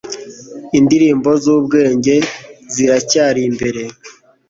indirimbo 0.77 1.29
zubwenge 1.43 2.15
ziracyari 2.73 3.41
imbere 3.49 3.81